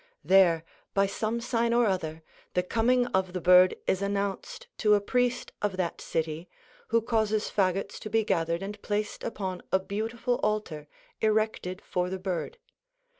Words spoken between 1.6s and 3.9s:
or other, the coming of the bird